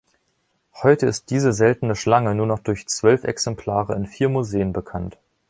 Heute 0.81 1.05
ist 1.05 1.29
diese 1.29 1.53
seltene 1.53 1.95
Schlange 1.95 2.33
nur 2.33 2.47
noch 2.47 2.57
durch 2.57 2.87
zwölf 2.87 3.23
Exemplare 3.23 3.93
in 3.95 4.07
vier 4.07 4.29
Museen 4.29 4.73
bekannt. 4.73 5.15